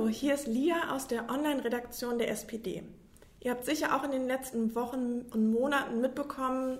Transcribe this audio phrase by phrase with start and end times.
[0.00, 2.82] Hallo, hier ist Lia aus der Online-Redaktion der SPD.
[3.40, 6.78] Ihr habt sicher auch in den letzten Wochen und Monaten mitbekommen,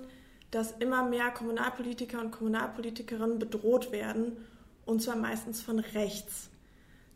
[0.51, 4.39] dass immer mehr Kommunalpolitiker und Kommunalpolitikerinnen bedroht werden,
[4.87, 6.49] und zwar meistens von rechts.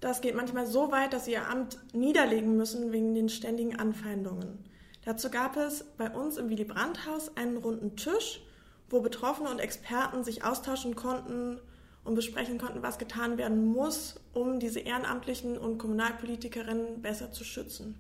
[0.01, 4.59] Das geht manchmal so weit, dass sie ihr Amt niederlegen müssen wegen den ständigen Anfeindungen.
[5.07, 8.43] Dazu gab es bei uns im Willy Brandt-Haus einen runden Tisch,
[8.91, 11.61] wo Betroffene und Experten sich austauschen konnten
[12.05, 17.99] und besprechen konnten, was getan werden muss, um diese Ehrenamtlichen und Kommunalpolitikerinnen besser zu schützen.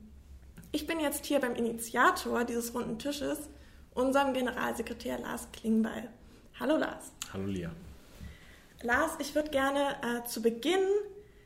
[0.72, 3.48] Ich bin jetzt hier beim Initiator dieses runden Tisches,
[3.94, 6.10] unserem Generalsekretär Lars Klingbeil.
[6.58, 7.12] Hallo Lars.
[7.32, 7.70] Hallo Lia.
[8.82, 10.84] Lars, ich würde gerne äh, zu Beginn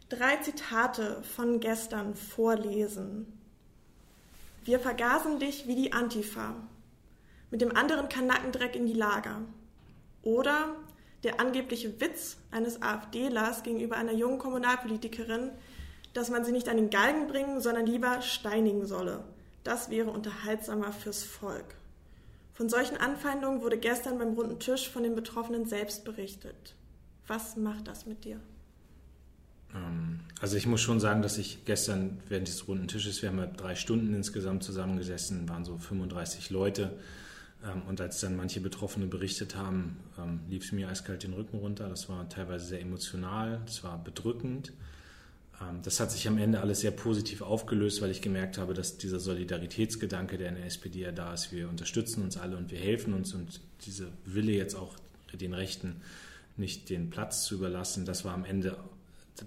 [0.09, 3.38] drei Zitate von gestern vorlesen.
[4.65, 6.55] Wir vergasen dich wie die Antifa.
[7.51, 9.43] Mit dem anderen Kanackendreck in die Lager.
[10.23, 10.75] Oder
[11.25, 15.51] der angebliche Witz eines AfDlers gegenüber einer jungen Kommunalpolitikerin,
[16.15, 19.25] dass man sie nicht an den Galgen bringen, sondern lieber steinigen solle.
[19.65, 21.75] Das wäre unterhaltsamer fürs Volk.
[22.55, 26.75] Von solchen Anfeindungen wurde gestern beim runden Tisch von den Betroffenen selbst berichtet.
[27.27, 28.41] Was macht das mit dir?
[29.75, 33.38] Ähm, also ich muss schon sagen, dass ich gestern während des runden Tisches, wir haben
[33.38, 36.99] ja drei Stunden insgesamt zusammengesessen, waren so 35 Leute,
[37.88, 41.88] und als dann manche Betroffene berichtet haben, ähm, lief es mir eiskalt den Rücken runter.
[41.88, 44.73] Das war teilweise sehr emotional, das war bedrückend.
[45.60, 48.96] Ähm, das hat sich am Ende alles sehr positiv aufgelöst, weil ich gemerkt habe, dass
[48.98, 52.79] dieser Solidaritätsgedanke, der in der SPD ja da ist, wir unterstützen uns alle und wir
[52.79, 54.95] helfen uns und diese Wille jetzt auch
[55.32, 55.96] den Rechten
[56.56, 58.76] nicht den Platz zu überlassen, das war am Ende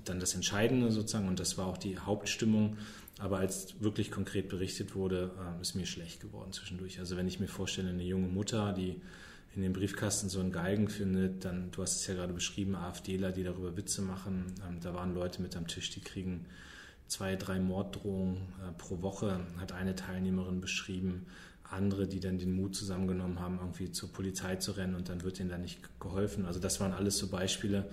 [0.05, 2.77] dann das Entscheidende sozusagen und das war auch die Hauptstimmung.
[3.21, 6.97] Aber als wirklich konkret berichtet wurde, äh, ist mir schlecht geworden zwischendurch.
[6.99, 8.99] Also wenn ich mir vorstelle, eine junge Mutter, die
[9.55, 13.31] in dem Briefkasten so einen Galgen findet, dann, du hast es ja gerade beschrieben, AfDler,
[13.31, 14.55] die darüber Witze machen.
[14.67, 16.47] Ähm, da waren Leute mit am Tisch, die kriegen
[17.07, 21.27] zwei, drei Morddrohungen äh, pro Woche, hat eine Teilnehmerin beschrieben.
[21.69, 25.39] Andere, die dann den Mut zusammengenommen haben, irgendwie zur Polizei zu rennen und dann wird
[25.39, 26.45] ihnen da nicht geholfen.
[26.45, 27.87] Also das waren alles so Beispiele,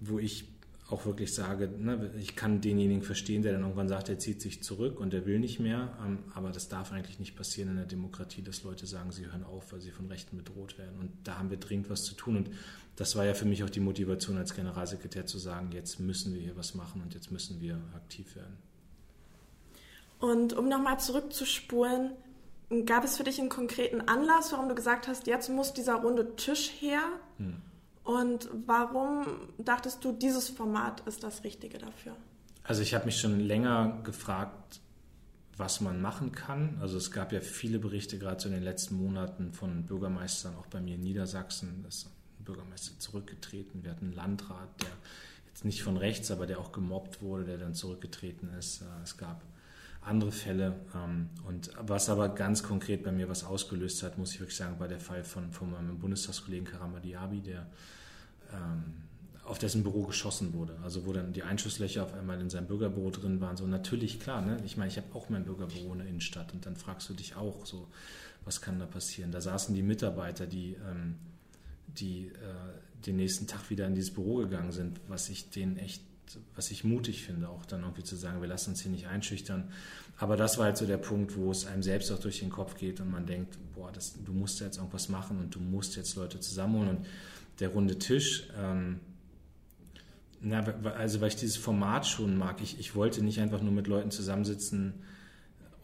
[0.00, 0.46] wo ich
[0.90, 4.62] auch wirklich sage, ne, ich kann denjenigen verstehen, der dann irgendwann sagt, er zieht sich
[4.62, 5.96] zurück und er will nicht mehr.
[6.04, 9.44] Ähm, aber das darf eigentlich nicht passieren in der Demokratie, dass Leute sagen, sie hören
[9.44, 10.98] auf, weil sie von Rechten bedroht werden.
[10.98, 12.38] Und da haben wir dringend was zu tun.
[12.38, 12.50] Und
[12.96, 16.40] das war ja für mich auch die Motivation als Generalsekretär zu sagen, jetzt müssen wir
[16.40, 18.56] hier was machen und jetzt müssen wir aktiv werden.
[20.20, 22.12] Und um nochmal zurückzuspulen,
[22.86, 26.34] gab es für dich einen konkreten Anlass, warum du gesagt hast, jetzt muss dieser runde
[26.36, 27.02] Tisch her?
[27.36, 27.62] Hm.
[28.08, 29.26] Und warum
[29.58, 32.16] dachtest du, dieses Format ist das Richtige dafür?
[32.64, 34.80] Also ich habe mich schon länger gefragt,
[35.58, 36.78] was man machen kann.
[36.80, 40.64] Also es gab ja viele Berichte gerade so in den letzten Monaten von Bürgermeistern, auch
[40.68, 43.84] bei mir in Niedersachsen, da ist ein Bürgermeister zurückgetreten.
[43.84, 44.88] Wir hatten einen Landrat, der
[45.48, 48.80] jetzt nicht von rechts, aber der auch gemobbt wurde, der dann zurückgetreten ist.
[48.80, 49.42] Äh, es gab
[50.00, 50.76] andere Fälle.
[50.94, 54.80] Ähm, und was aber ganz konkret bei mir was ausgelöst hat, muss ich wirklich sagen,
[54.80, 57.66] war der Fall von, von meinem Bundestagskollegen Karamba Diaby, der
[59.48, 60.76] auf dessen Büro geschossen wurde.
[60.82, 63.56] Also wo dann die Einschusslöcher auf einmal in seinem Bürgerbüro drin waren.
[63.56, 64.58] So natürlich, klar, ne?
[64.64, 67.34] ich meine, ich habe auch mein Bürgerbüro in der Innenstadt und dann fragst du dich
[67.34, 67.88] auch so,
[68.44, 69.32] was kann da passieren?
[69.32, 71.16] Da saßen die Mitarbeiter, die, ähm,
[71.86, 76.02] die äh, den nächsten Tag wieder in dieses Büro gegangen sind, was ich denen echt,
[76.54, 79.70] was ich mutig finde, auch dann irgendwie zu sagen, wir lassen uns hier nicht einschüchtern.
[80.18, 82.76] Aber das war halt so der Punkt, wo es einem selbst auch durch den Kopf
[82.76, 86.16] geht und man denkt, boah, das, du musst jetzt irgendwas machen und du musst jetzt
[86.16, 87.06] Leute zusammenholen und
[87.60, 89.00] der runde Tisch, ähm,
[90.40, 90.60] na,
[90.96, 92.60] also weil ich dieses Format schon mag.
[92.62, 94.94] Ich, ich wollte nicht einfach nur mit Leuten zusammensitzen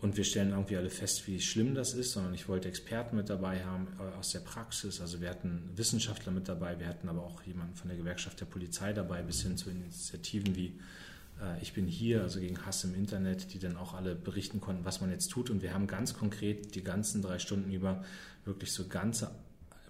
[0.01, 3.31] und wir stellen irgendwie alle fest, wie schlimm das ist, sondern ich wollte Experten mit
[3.31, 5.01] dabei haben äh, aus der Praxis.
[5.01, 8.47] Also wir hatten Wissenschaftler mit dabei, wir hatten aber auch jemanden von der Gewerkschaft der
[8.47, 10.79] Polizei dabei, bis hin zu Initiativen wie
[11.41, 14.85] äh, Ich bin hier, also gegen Hass im Internet, die dann auch alle berichten konnten,
[14.85, 15.51] was man jetzt tut.
[15.51, 18.05] Und wir haben ganz konkret die ganzen drei Stunden über
[18.45, 19.31] wirklich so ganze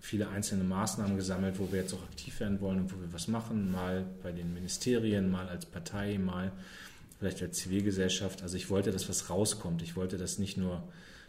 [0.05, 3.27] viele einzelne Maßnahmen gesammelt, wo wir jetzt auch aktiv werden wollen und wo wir was
[3.27, 6.53] machen, mal bei den Ministerien, mal als Partei, mal
[7.19, 8.43] vielleicht als Zivilgesellschaft.
[8.43, 9.81] Also ich wollte, dass was rauskommt.
[9.81, 10.83] Ich wollte, dass nicht nur,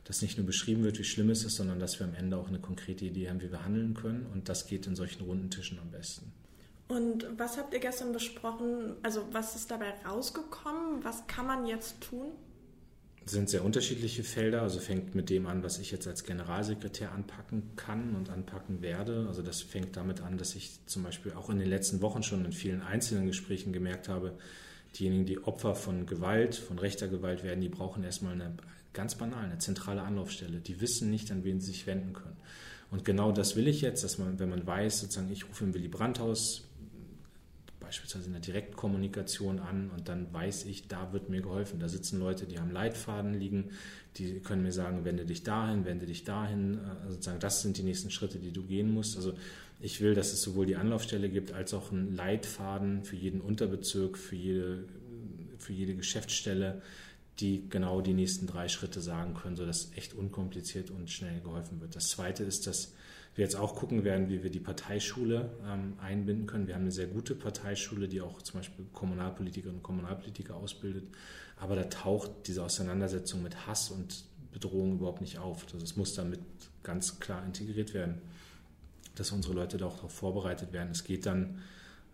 [0.03, 2.49] dass nicht nur beschrieben wird, wie schlimm es ist, sondern dass wir am Ende auch
[2.49, 4.25] eine konkrete Idee haben, wie wir handeln können.
[4.33, 6.33] Und das geht in solchen runden Tischen am besten.
[6.89, 8.95] Und was habt ihr gestern besprochen?
[9.03, 11.01] Also was ist dabei rausgekommen?
[11.03, 12.33] Was kann man jetzt tun?
[13.25, 14.61] Sind sehr unterschiedliche Felder.
[14.61, 19.25] Also fängt mit dem an, was ich jetzt als Generalsekretär anpacken kann und anpacken werde.
[19.27, 22.45] Also das fängt damit an, dass ich zum Beispiel auch in den letzten Wochen schon
[22.45, 24.37] in vielen einzelnen Gesprächen gemerkt habe,
[24.97, 28.53] diejenigen, die Opfer von Gewalt, von rechter Gewalt werden, die brauchen erstmal eine
[28.93, 30.59] ganz banal, eine zentrale Anlaufstelle.
[30.59, 32.37] Die wissen nicht, an wen sie sich wenden können.
[32.91, 35.73] Und genau das will ich jetzt, dass man, wenn man weiß, sozusagen, ich rufe im
[35.73, 36.63] Willy Brandt-Haus
[37.85, 41.79] beispielsweise in der Direktkommunikation an und dann weiß ich, da wird mir geholfen.
[41.79, 43.69] Da sitzen Leute, die haben Leitfaden liegen,
[44.17, 47.83] die können mir sagen, wende dich dahin, wende dich dahin, also sozusagen, das sind die
[47.83, 49.17] nächsten Schritte, die du gehen musst.
[49.17, 49.33] Also
[49.79, 54.17] ich will, dass es sowohl die Anlaufstelle gibt, als auch einen Leitfaden für jeden Unterbezirk,
[54.17, 54.85] für jede,
[55.57, 56.81] für jede Geschäftsstelle,
[57.39, 61.95] die genau die nächsten drei Schritte sagen können, sodass echt unkompliziert und schnell geholfen wird.
[61.95, 62.93] Das Zweite ist, dass
[63.35, 66.67] wir jetzt auch gucken werden, wie wir die Parteischule ähm, einbinden können.
[66.67, 71.03] Wir haben eine sehr gute Parteischule, die auch zum Beispiel Kommunalpolitikerinnen und Kommunalpolitiker ausbildet.
[71.57, 74.23] Aber da taucht diese Auseinandersetzung mit Hass und
[74.53, 75.65] Bedrohung überhaupt nicht auf.
[75.65, 76.39] Also es muss damit
[76.81, 78.21] ganz klar integriert werden,
[79.15, 80.91] dass unsere Leute darauf vorbereitet werden.
[80.91, 81.59] Es geht dann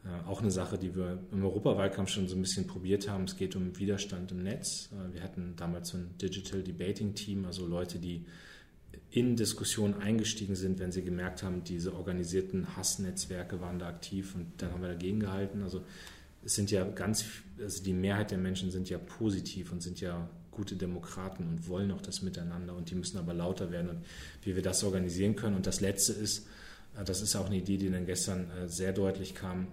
[0.03, 3.25] äh, auch eine Sache, die wir im Europawahlkampf schon so ein bisschen probiert haben.
[3.25, 4.89] Es geht um Widerstand im Netz.
[4.91, 8.25] Äh, wir hatten damals so ein Digital Debating Team, also Leute, die
[9.11, 14.47] in Diskussionen eingestiegen sind, wenn sie gemerkt haben, diese organisierten Hassnetzwerke waren da aktiv und
[14.57, 15.63] dann haben wir dagegen gehalten.
[15.63, 15.83] Also
[16.45, 17.25] es sind ja ganz,
[17.59, 21.91] also die Mehrheit der Menschen sind ja positiv und sind ja gute Demokraten und wollen
[21.91, 24.05] auch das Miteinander und die müssen aber lauter werden und
[24.43, 25.57] wie wir das organisieren können.
[25.57, 26.47] Und das Letzte ist,
[26.97, 29.67] äh, das ist auch eine Idee, die dann gestern äh, sehr deutlich kam,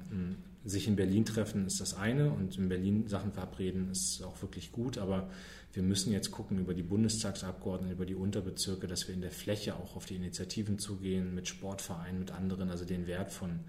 [0.64, 2.30] sich in Berlin treffen ist das eine.
[2.30, 5.30] Und in Berlin Sachen verabreden ist auch wirklich gut, aber
[5.72, 9.76] wir müssen jetzt gucken über die Bundestagsabgeordneten, über die Unterbezirke, dass wir in der Fläche
[9.76, 13.60] auch auf die Initiativen zugehen, mit Sportvereinen, mit anderen, also den Wert von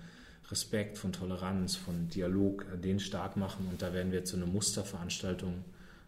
[0.49, 3.67] Respekt, von Toleranz, von Dialog, äh, den stark machen.
[3.69, 5.63] Und da werden wir jetzt so eine Musterveranstaltung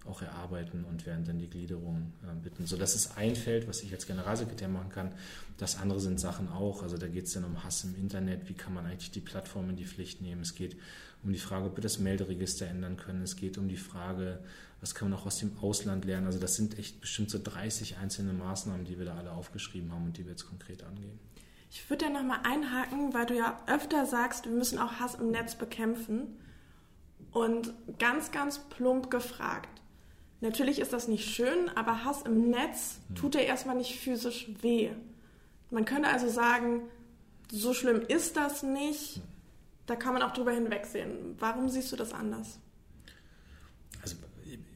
[0.06, 2.66] auch erarbeiten und werden dann die Gliederung äh, bitten.
[2.66, 5.12] So, das ist ein Feld, was ich als Generalsekretär machen kann.
[5.58, 6.82] Das andere sind Sachen auch.
[6.82, 8.50] Also da geht es dann um Hass im Internet.
[8.50, 10.42] Wie kann man eigentlich die Plattform in die Pflicht nehmen?
[10.42, 10.76] Es geht
[11.24, 13.22] um die Frage, ob wir das Melderegister ändern können.
[13.22, 14.40] Es geht um die Frage,
[14.80, 16.26] was kann man auch aus dem Ausland lernen.
[16.26, 20.06] Also das sind echt bestimmt so 30 einzelne Maßnahmen, die wir da alle aufgeschrieben haben
[20.06, 21.20] und die wir jetzt konkret angehen.
[21.70, 25.32] Ich würde da nochmal einhaken, weil du ja öfter sagst, wir müssen auch Hass im
[25.32, 26.40] Netz bekämpfen.
[27.32, 29.81] Und ganz, ganz plump gefragt.
[30.42, 33.16] Natürlich ist das nicht schön, aber Hass im Netz hm.
[33.16, 34.90] tut ja erstmal nicht physisch weh.
[35.70, 36.82] Man könnte also sagen,
[37.52, 39.18] so schlimm ist das nicht.
[39.18, 39.22] Hm.
[39.86, 41.36] Da kann man auch drüber hinwegsehen.
[41.40, 42.60] Warum siehst du das anders?
[44.02, 44.16] Also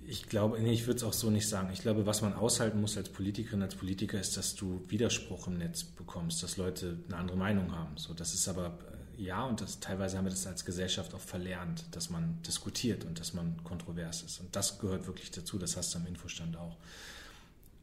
[0.07, 1.69] ich glaube, nee, ich würde es auch so nicht sagen.
[1.73, 5.57] Ich glaube, was man aushalten muss als Politikerin, als Politiker, ist, dass du Widerspruch im
[5.57, 7.97] Netz bekommst, dass Leute eine andere Meinung haben.
[7.97, 8.77] So, das ist aber
[9.17, 13.19] ja, und das, teilweise haben wir das als Gesellschaft auch verlernt, dass man diskutiert und
[13.19, 14.39] dass man kontrovers ist.
[14.39, 16.77] Und das gehört wirklich dazu, das hast du am Infostand auch.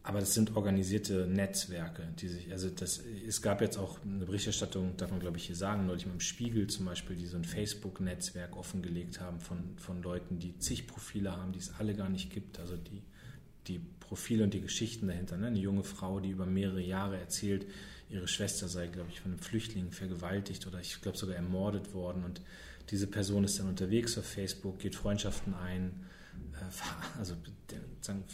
[0.04, 4.96] Aber das sind organisierte Netzwerke, die sich, also das, es gab jetzt auch eine Berichterstattung,
[4.96, 7.44] darf man glaube ich hier sagen, neulich mit dem Spiegel zum Beispiel, die so ein
[7.44, 12.30] Facebook-Netzwerk offengelegt haben von, von Leuten, die zig Profile haben, die es alle gar nicht
[12.30, 12.58] gibt.
[12.58, 13.02] Also die,
[13.68, 15.36] die Profile und die Geschichten dahinter.
[15.36, 15.46] Ne?
[15.46, 17.64] Eine junge Frau, die über mehrere Jahre erzählt,
[18.12, 22.24] ihre Schwester sei, glaube ich, von einem Flüchtling vergewaltigt oder ich glaube sogar ermordet worden.
[22.24, 22.40] Und
[22.90, 26.04] diese Person ist dann unterwegs auf Facebook, geht Freundschaften ein,
[26.52, 27.34] äh, also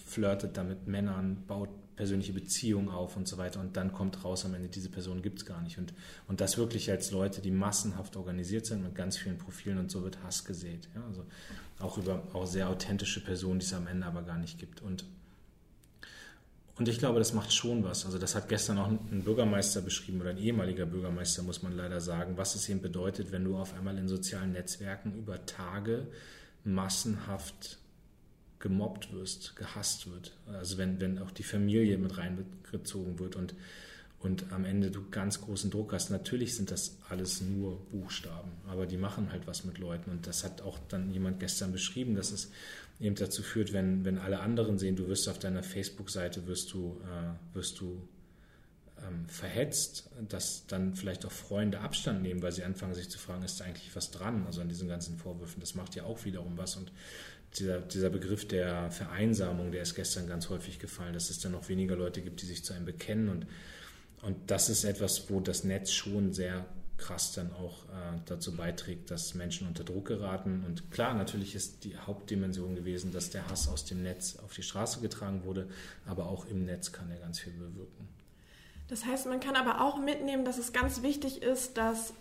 [0.07, 4.45] flirtet da mit Männern, baut persönliche Beziehungen auf und so weiter und dann kommt raus
[4.45, 5.79] am Ende, diese Person gibt es gar nicht.
[5.79, 5.93] Und,
[6.29, 10.05] und das wirklich als Leute, die massenhaft organisiert sind mit ganz vielen Profilen und so
[10.05, 10.89] wird Hass gesät.
[10.95, 11.05] Ja?
[11.05, 11.27] Also
[11.81, 14.81] auch über auch sehr authentische Personen, die es am Ende aber gar nicht gibt.
[14.81, 15.05] Und,
[16.79, 18.07] und ich glaube, das macht schon was.
[18.07, 22.01] Also das hat gestern auch ein Bürgermeister beschrieben oder ein ehemaliger Bürgermeister, muss man leider
[22.01, 26.07] sagen, was es eben bedeutet, wenn du auf einmal in sozialen Netzwerken über Tage
[26.63, 27.79] massenhaft
[28.61, 30.33] gemobbt wirst, gehasst wird.
[30.53, 33.55] Also wenn, wenn auch die Familie mit reingezogen wird und,
[34.21, 36.11] und am Ende du ganz großen Druck hast.
[36.11, 40.11] Natürlich sind das alles nur Buchstaben, aber die machen halt was mit Leuten.
[40.11, 42.51] Und das hat auch dann jemand gestern beschrieben, dass es
[43.01, 47.01] eben dazu führt, wenn, wenn alle anderen sehen, du wirst auf deiner Facebook-Seite, wirst du,
[47.05, 48.09] äh, wirst du
[49.07, 53.45] ähm, verhetzt, dass dann vielleicht auch Freunde Abstand nehmen, weil sie anfangen sich zu fragen,
[53.45, 54.45] ist da eigentlich was dran?
[54.47, 55.61] Also an diesen ganzen Vorwürfen.
[55.61, 56.77] Das macht ja auch wiederum was.
[56.77, 56.93] Und
[57.59, 61.69] dieser, dieser Begriff der Vereinsamung, der ist gestern ganz häufig gefallen, dass es dann noch
[61.69, 63.29] weniger Leute gibt, die sich zu einem bekennen.
[63.29, 63.47] Und,
[64.23, 66.67] und das ist etwas, wo das Netz schon sehr
[66.99, 70.65] krass dann auch äh, dazu beiträgt, dass Menschen unter Druck geraten.
[70.67, 74.63] Und klar, natürlich ist die Hauptdimension gewesen, dass der Hass aus dem Netz auf die
[74.63, 75.69] Straße getragen wurde,
[76.07, 78.09] aber auch im Netz kann er ganz viel bewirken.
[78.89, 82.15] Das heißt, man kann aber auch mitnehmen, dass es ganz wichtig ist, dass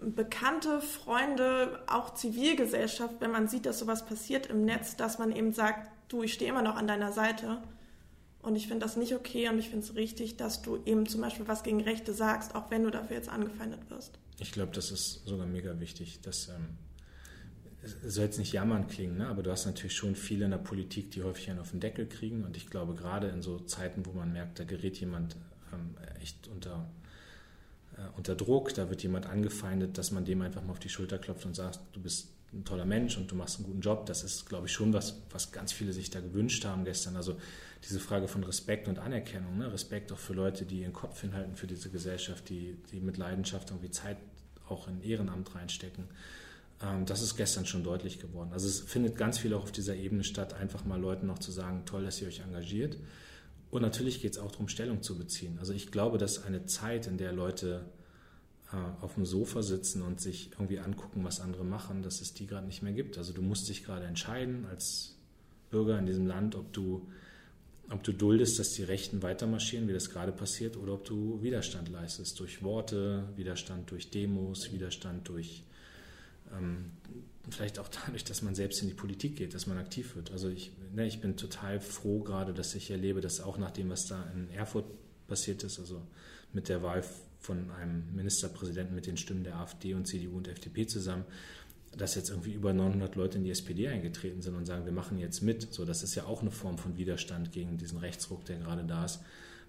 [0.00, 5.52] Bekannte, Freunde, auch Zivilgesellschaft, wenn man sieht, dass sowas passiert im Netz, dass man eben
[5.52, 7.58] sagt, du, ich stehe immer noch an deiner Seite.
[8.48, 11.20] Und ich finde das nicht okay und ich finde es richtig, dass du eben zum
[11.20, 14.18] Beispiel was gegen Rechte sagst, auch wenn du dafür jetzt angefeindet wirst.
[14.40, 16.20] Ich glaube, das ist sogar mega wichtig.
[16.22, 16.78] Dass, ähm,
[18.04, 19.28] soll jetzt nicht jammern klingen, ne?
[19.28, 22.06] aber du hast natürlich schon viele in der Politik, die häufig einen auf den Deckel
[22.06, 22.44] kriegen.
[22.44, 25.36] Und ich glaube, gerade in so Zeiten, wo man merkt, da gerät jemand
[25.72, 26.88] ähm, echt unter
[27.98, 31.18] äh, unter Druck, da wird jemand angefeindet, dass man dem einfach mal auf die Schulter
[31.18, 34.06] klopft und sagt, du bist ein toller Mensch und du machst einen guten Job.
[34.06, 37.16] Das ist, glaube ich, schon was, was ganz viele sich da gewünscht haben gestern.
[37.16, 37.36] Also
[37.84, 39.72] diese Frage von Respekt und Anerkennung, ne?
[39.72, 43.70] Respekt auch für Leute, die ihren Kopf hinhalten für diese Gesellschaft, die, die mit Leidenschaft
[43.70, 44.16] irgendwie Zeit
[44.68, 46.04] auch in Ehrenamt reinstecken.
[46.82, 48.50] Ähm, das ist gestern schon deutlich geworden.
[48.52, 51.52] Also es findet ganz viel auch auf dieser Ebene statt, einfach mal Leuten noch zu
[51.52, 52.96] sagen, toll, dass ihr euch engagiert.
[53.70, 55.58] Und natürlich geht es auch darum, Stellung zu beziehen.
[55.60, 57.84] Also ich glaube, dass eine Zeit, in der Leute
[58.72, 62.46] äh, auf dem Sofa sitzen und sich irgendwie angucken, was andere machen, dass es die
[62.46, 63.18] gerade nicht mehr gibt.
[63.18, 65.16] Also du musst dich gerade entscheiden als
[65.70, 67.08] Bürger in diesem Land, ob du,
[67.90, 71.88] ob du duldest, dass die Rechten weitermarschieren, wie das gerade passiert, oder ob du Widerstand
[71.88, 75.64] leistest durch Worte, Widerstand durch Demos, Widerstand durch
[76.56, 76.92] ähm,
[77.50, 80.30] vielleicht auch dadurch, dass man selbst in die Politik geht, dass man aktiv wird.
[80.30, 83.90] Also ich, ne, ich bin total froh gerade, dass ich erlebe, dass auch nach dem,
[83.90, 84.86] was da in Erfurt
[85.26, 86.02] passiert ist, also
[86.52, 87.04] mit der Wahl
[87.38, 91.24] von einem Ministerpräsidenten mit den Stimmen der AfD und CDU und FDP zusammen,
[91.96, 95.18] dass jetzt irgendwie über 900 Leute in die SPD eingetreten sind und sagen, wir machen
[95.18, 95.72] jetzt mit.
[95.72, 99.04] So, das ist ja auch eine Form von Widerstand gegen diesen Rechtsruck, der gerade da
[99.04, 99.20] ist.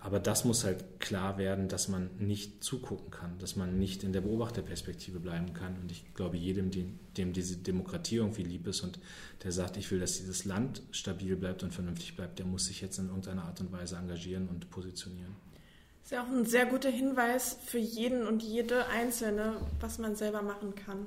[0.02, 4.14] Aber das muss halt klar werden, dass man nicht zugucken kann, dass man nicht in
[4.14, 5.76] der Beobachterperspektive bleiben kann.
[5.82, 8.98] Und ich glaube, jedem, dem, dem diese Demokratie irgendwie lieb ist und
[9.44, 12.80] der sagt, ich will, dass dieses Land stabil bleibt und vernünftig bleibt, der muss sich
[12.80, 15.36] jetzt in irgendeiner Art und Weise engagieren und positionieren.
[16.10, 20.42] Ist ja auch ein sehr guter Hinweis für jeden und jede Einzelne, was man selber
[20.42, 21.06] machen kann.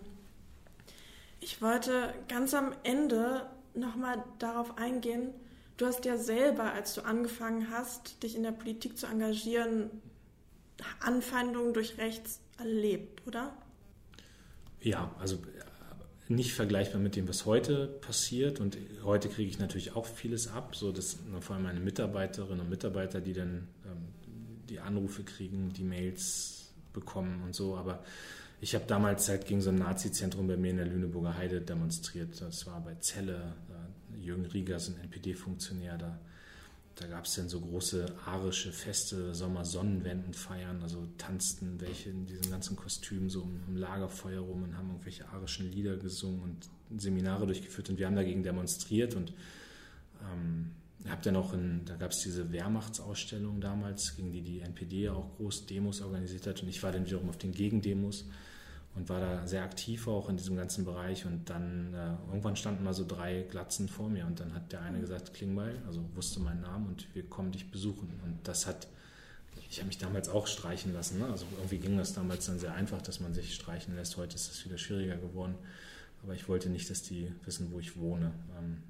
[1.40, 5.34] Ich wollte ganz am Ende nochmal darauf eingehen,
[5.76, 9.90] Du hast ja selber, als du angefangen hast, dich in der Politik zu engagieren,
[11.00, 13.52] Anfeindungen durch rechts erlebt, oder?
[14.80, 18.60] Ja, also äh, nicht vergleichbar mit dem, was heute passiert.
[18.60, 22.70] Und heute kriege ich natürlich auch vieles ab, so dass vor allem meine Mitarbeiterinnen und
[22.70, 24.08] Mitarbeiter, die dann ähm,
[24.68, 27.76] die Anrufe kriegen, die Mails bekommen und so.
[27.76, 28.04] Aber
[28.60, 32.40] ich habe damals halt gegen so ein Nazi-Zentrum bei mir in der Lüneburger Heide demonstriert.
[32.40, 33.54] Das war bei Celle,
[34.20, 36.18] Jürgen Rieger ist ein NPD-Funktionär, da,
[36.94, 42.50] da gab es dann so große arische Feste, Sommersonnenwenden feiern, also tanzten welche in diesen
[42.50, 47.90] ganzen Kostümen so im Lagerfeuer rum und haben irgendwelche arischen Lieder gesungen und Seminare durchgeführt
[47.90, 49.32] und wir haben dagegen demonstriert und
[50.20, 50.70] ähm,
[51.10, 55.36] habe dann auch in, da gab es diese Wehrmachtsausstellung damals, gegen die die NPD auch
[55.36, 58.26] groß Demos organisiert hat und ich war dann wiederum auf den Gegendemos
[58.94, 61.24] und war da sehr aktiv auch in diesem ganzen Bereich.
[61.24, 64.82] Und dann äh, irgendwann standen mal so drei Glatzen vor mir und dann hat der
[64.82, 68.20] eine gesagt, Klingbeil, also wusste meinen Namen und wir kommen dich besuchen.
[68.24, 68.88] Und das hat,
[69.70, 71.20] ich habe mich damals auch streichen lassen.
[71.20, 71.26] Ne?
[71.26, 74.16] Also irgendwie ging das damals dann sehr einfach, dass man sich streichen lässt.
[74.18, 75.54] Heute ist es wieder schwieriger geworden.
[76.22, 78.32] Aber ich wollte nicht, dass die wissen, wo ich wohne.
[78.58, 78.82] Ähm,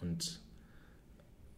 [0.00, 0.40] und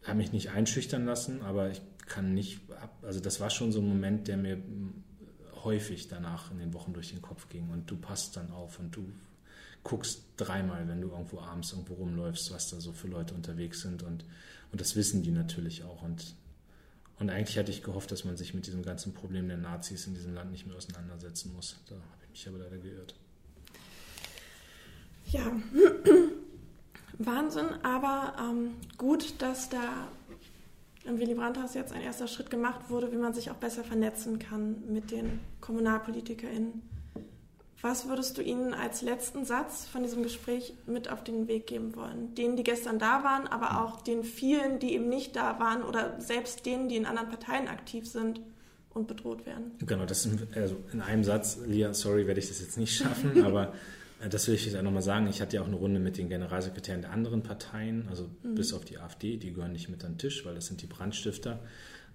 [0.07, 2.61] habe mich nicht einschüchtern lassen, aber ich kann nicht,
[3.03, 4.63] also das war schon so ein Moment, der mir
[5.65, 7.69] häufig danach in den Wochen durch den Kopf ging.
[7.71, 9.13] Und du passt dann auf und du
[9.83, 14.03] guckst dreimal, wenn du irgendwo abends irgendwo rumläufst, was da so für Leute unterwegs sind.
[14.03, 14.25] Und,
[14.73, 16.03] und das wissen die natürlich auch.
[16.03, 16.35] Und,
[17.19, 20.15] und eigentlich hatte ich gehofft, dass man sich mit diesem ganzen Problem der Nazis in
[20.15, 21.77] diesem Land nicht mehr auseinandersetzen muss.
[21.89, 23.15] Da habe ich mich aber leider geirrt.
[25.33, 25.53] Ja,
[27.19, 30.09] Wahnsinn, aber ähm, gut, dass da
[31.05, 34.39] im Willy Brandt-Haus jetzt ein erster Schritt gemacht wurde, wie man sich auch besser vernetzen
[34.39, 36.83] kann mit den KommunalpolitikerInnen.
[37.83, 41.95] Was würdest du ihnen als letzten Satz von diesem Gespräch mit auf den Weg geben
[41.95, 42.35] wollen?
[42.35, 46.21] Denen, die gestern da waren, aber auch den vielen, die eben nicht da waren oder
[46.21, 48.41] selbst denen, die in anderen Parteien aktiv sind
[48.91, 49.73] und bedroht werden?
[49.87, 53.45] Genau, das ist also in einem Satz, Lia, sorry, werde ich das jetzt nicht schaffen,
[53.45, 53.75] aber
[54.31, 55.27] das will ich jetzt auch nochmal sagen.
[55.29, 58.55] Ich hatte ja auch eine Runde mit den Generalsekretären der anderen Parteien, also mhm.
[58.55, 60.87] bis auf die AfD, die gehören nicht mit an den Tisch, weil das sind die
[60.87, 61.61] Brandstifter.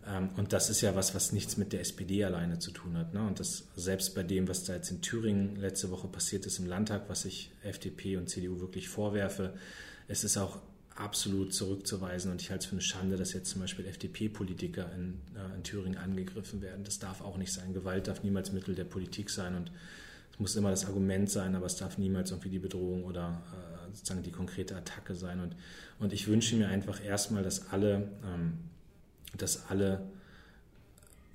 [0.07, 3.13] Ähm, und das ist ja was, was nichts mit der SPD alleine zu tun hat.
[3.13, 3.21] Ne?
[3.21, 6.65] Und das selbst bei dem, was da jetzt in Thüringen letzte Woche passiert ist im
[6.65, 9.53] Landtag, was ich FDP und CDU wirklich vorwerfe,
[10.07, 10.59] es ist auch
[10.95, 15.19] absolut zurückzuweisen und ich halte es für eine Schande, dass jetzt zum Beispiel FDP-Politiker in,
[15.35, 16.83] äh, in Thüringen angegriffen werden.
[16.83, 17.73] Das darf auch nicht sein.
[17.73, 19.71] Gewalt darf niemals Mittel der Politik sein und
[20.41, 24.23] muss immer das Argument sein, aber es darf niemals irgendwie die Bedrohung oder äh, sozusagen
[24.23, 25.39] die konkrete Attacke sein.
[25.39, 25.55] Und,
[25.99, 28.53] und ich wünsche mir einfach erstmal, dass alle, ähm,
[29.37, 30.01] dass alle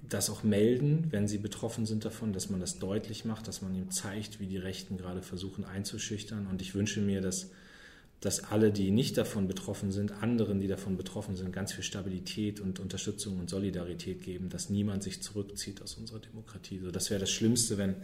[0.08, 3.74] das auch melden, wenn sie betroffen sind davon, dass man das deutlich macht, dass man
[3.74, 6.46] ihm zeigt, wie die Rechten gerade versuchen einzuschüchtern.
[6.46, 7.50] Und ich wünsche mir, dass
[8.26, 12.58] dass alle, die nicht davon betroffen sind, anderen, die davon betroffen sind, ganz viel Stabilität
[12.58, 16.80] und Unterstützung und Solidarität geben, dass niemand sich zurückzieht aus unserer Demokratie.
[16.80, 17.94] So, das wäre das Schlimmste, wenn,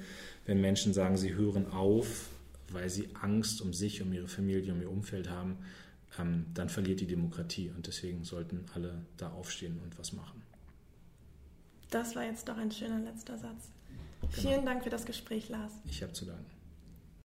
[0.46, 2.28] wenn Menschen sagen, sie hören auf,
[2.70, 5.58] weil sie Angst um sich, um ihre Familie, um ihr Umfeld haben.
[6.20, 10.40] Ähm, dann verliert die Demokratie und deswegen sollten alle da aufstehen und was machen.
[11.90, 13.72] Das war jetzt doch ein schöner letzter Satz.
[14.20, 14.30] Genau.
[14.30, 15.72] Vielen Dank für das Gespräch, Lars.
[15.90, 16.62] Ich habe zu danken.